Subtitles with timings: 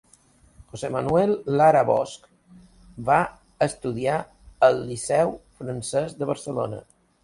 [0.69, 2.25] José Manuel Lara Bosch
[3.11, 3.21] va
[3.69, 4.19] estudiar
[4.71, 6.87] al Liceu francès de Barcelona.